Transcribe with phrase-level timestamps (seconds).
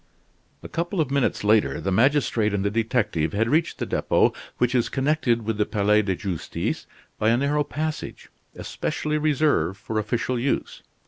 [0.63, 4.73] A couple of minutes later, the magistrate and the detective had reached the Depot, which
[4.73, 6.87] is connected with the Palais de Justice
[7.19, 10.81] by a narrow passage, especially reserved for official use.